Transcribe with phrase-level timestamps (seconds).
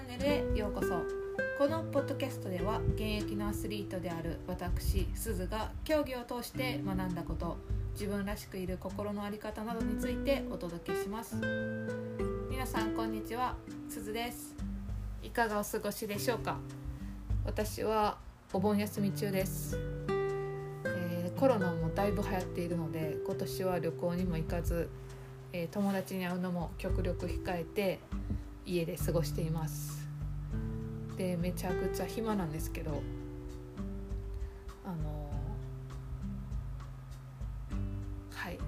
[0.00, 1.02] ンネルへようこそ。
[1.58, 7.58] このポッドキャストでは現役のアスリートである私すずが競技を通して学んだこと
[7.92, 11.36] 自分らしくいる心の在り方などについてお届けします。
[12.50, 13.56] 皆さんこんにちは。
[13.90, 14.54] すずです。
[15.22, 16.56] いかがお過ごしでしょうか？
[17.44, 18.16] 私は
[18.54, 19.76] お盆休み中です、
[20.86, 24.88] えーコロナもだいぶ流行っているので今年は旅行にも行かず、
[25.52, 27.98] えー友達に会うのも極力控えて
[28.66, 30.08] 家で過ごしています。
[31.16, 33.02] でめちゃくちゃ暇なんですけど
[34.84, 35.30] あの
[38.32, 38.58] はい。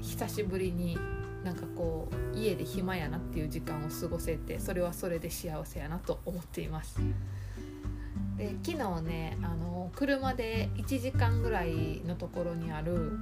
[0.00, 0.98] 久しぶりに
[1.44, 7.00] なんかこう家で暇やなっていう時間を過ごせてそれはそれで幸せやなと思っています。
[8.36, 13.12] で昨日ねあの車で1時間ぐらいのところにある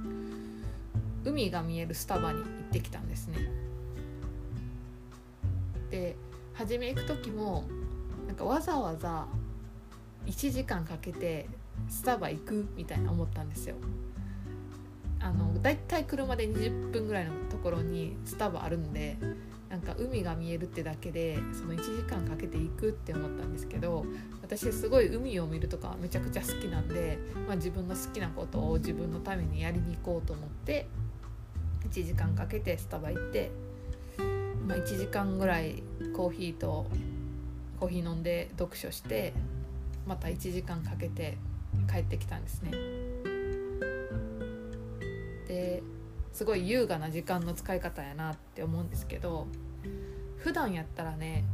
[1.23, 3.37] 海が見えるスタバに行ってきたんですね。
[5.93, 6.15] で
[6.55, 7.65] 初め行く時も
[8.25, 9.27] なんかわざわざ
[10.25, 11.47] 1時間かけて
[11.87, 13.75] スタバ行くみたいな思ったんですよ。
[15.19, 19.17] あのだいたい車で20分ぐらいのところにスタバあるんで
[19.69, 24.03] なんか海が見えるってだけでその1時間かけて行くって思ったんですけど
[24.41, 30.87] 私すごい海を見るとかめちゃくちゃ好きなんで、まあ、自分の好きなことを自分のためにやりに行こうと思って
[31.87, 33.51] 1時間かけてスタバ行って、
[34.67, 35.83] まあ、1時間ぐらい
[36.15, 36.85] コーヒーと
[37.79, 39.33] コーヒー飲んで読書して
[40.07, 41.37] また1時間かけて
[41.91, 42.71] 帰ってきたんですね。
[45.47, 45.83] で
[46.31, 49.47] すごい優雅な時間の使い方やなって思うんですけど
[50.37, 51.45] 普段やったらね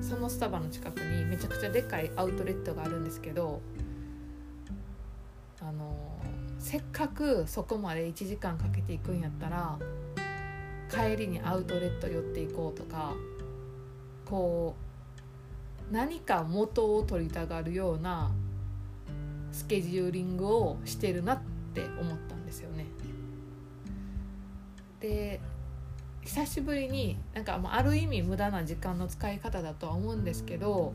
[0.00, 3.60] そのスタバの近くにめちゃくちゃでっかいアウトレットがあるんですけど
[5.60, 6.18] あの
[6.58, 9.78] せっかくそこまで1時間かけていくんやったら
[10.90, 13.14] 帰りにアウトレット寄っていこうとか
[14.24, 14.74] こ
[15.90, 18.30] う何か元を取りたがるような
[19.52, 21.40] スケジューリングをしてるなっ
[21.74, 22.86] て思ったんですよね。
[25.00, 25.40] で
[26.22, 30.92] 久しぶりになんかあある意味無駄な時間の使い方だとは思うんですけど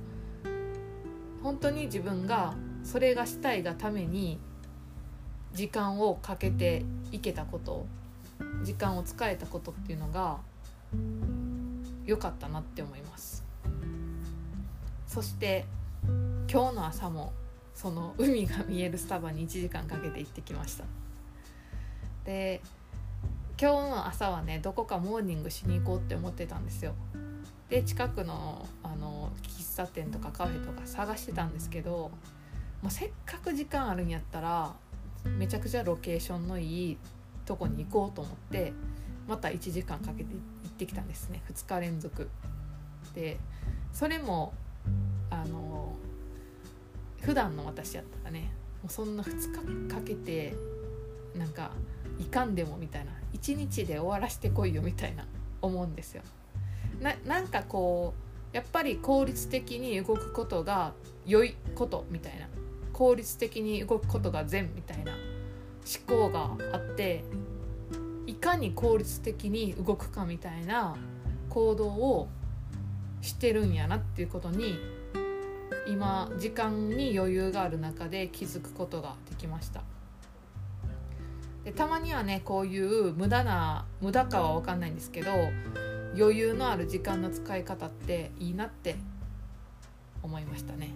[1.41, 2.53] 本当に自分が
[2.83, 4.39] それがしたいがために
[5.53, 7.85] 時間をかけていけたこと
[8.63, 10.39] 時間を使えたことっていうのが
[12.05, 13.43] 良かったなって思います。
[15.07, 15.65] そして
[16.51, 17.33] 今日の朝も
[17.73, 20.85] その海が見えるスタバに1時間かけて行ってきました。
[22.25, 22.61] で
[23.59, 26.93] 今日の朝はねどこかモーニングしに行こうって思ってたんですよ。
[27.69, 32.11] で近くのあの喫茶店とかカフェとか探してたんですけど
[32.81, 34.75] もうせっかく時間あるんやったら
[35.25, 36.97] めちゃくちゃロケーションのいい
[37.45, 38.73] とこに行こうと思って
[39.27, 41.41] また1時間かけて行ってきたんですね。
[41.51, 42.29] 2日連続。
[43.15, 43.39] で
[43.91, 44.53] それも
[45.29, 45.93] あの
[47.21, 48.51] 普段の私やったらね
[48.81, 50.55] もうそんな2日かけて
[51.35, 51.71] なんか
[52.19, 55.25] いかんでもみたいな1日で終わらしてこいよみたいな
[55.61, 56.21] 思うんですよ。
[57.01, 58.13] ななんかこ
[58.53, 60.93] うやっぱり効率的に動くことが
[61.25, 62.47] 良いことみたいな
[62.91, 65.13] 効率的に動くことが善みたいな
[65.85, 67.23] 思考があって
[68.25, 70.95] いかに効率的に動くかみたいな
[71.49, 72.29] 行動を
[73.21, 74.79] してるんやなっていうことに
[75.87, 79.83] 今時間に余裕がある中で気づくことができました。
[81.63, 85.31] でたまにはねこういう無駄な無駄かは分かんないんですけど
[86.17, 88.97] 余裕のある時間の使い方っていいなって
[90.21, 90.89] 思いましたね。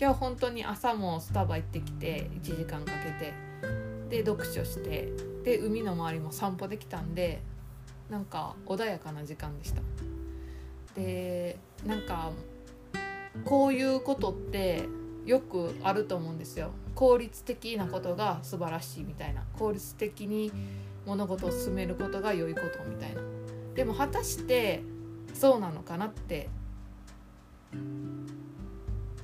[0.00, 3.34] 今日本当に朝もスタバ行ってきて1時間かけて
[4.08, 5.12] で読書して
[5.44, 7.40] で海の周りも散歩できたんで
[8.10, 9.82] なんか穏やかな時間でした。
[10.94, 12.32] でなんか
[13.44, 14.88] こういうことって
[15.24, 16.70] よくあると思うんですよ。
[16.94, 19.44] 効率的なことが素晴らしいみたいな。
[19.58, 20.50] 効率的に
[21.06, 23.20] 物事を進めることが良いことみたいな。
[23.74, 24.82] でも果たして
[25.34, 26.48] そうなのかなって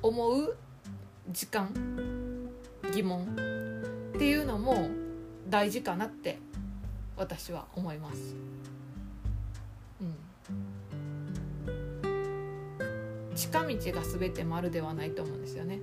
[0.01, 0.55] 思う
[1.31, 1.73] 時間
[2.93, 3.35] 疑問
[4.15, 4.87] っていうのも
[5.49, 6.39] 大事かなって
[7.17, 8.33] 私は思います。
[9.99, 10.15] うん、
[13.35, 15.81] 近道が全て丸ではないと思うんですよね。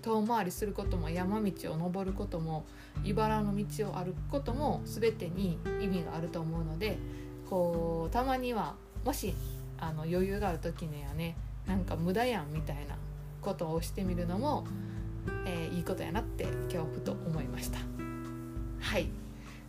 [0.00, 2.64] 遠回りすることも山道を登ることも
[3.04, 6.96] 茨の道を歩くことも全てに意味があると思うので
[7.50, 9.34] こうたまにはもし
[9.78, 11.36] あの余裕がある時にはね
[11.66, 12.96] なんか無駄やんみたいな
[13.42, 14.64] ことをしてみるのも、
[15.46, 17.78] えーいいことやなって今日ふと思いました。
[18.80, 19.08] はい。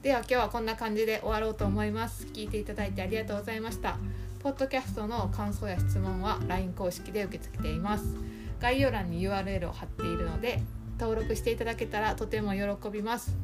[0.02, 2.26] では今日はこんな感じで終わろうと思います。
[2.28, 3.98] 聞いていただいてありがとうございました。
[4.40, 8.16] ポッドキャストの感想や質問は LINE 公式で受け付けています。
[8.62, 10.62] 概要欄に URL を貼っているので
[11.00, 13.36] 登録していただけたらとても喜びます。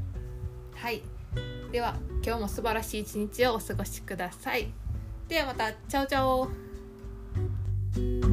[0.75, 1.01] はい。
[1.71, 4.71] では今日も素晴らしい一日をお過ごしください。
[5.27, 5.73] ではまた。
[5.73, 8.32] チャオチャオ。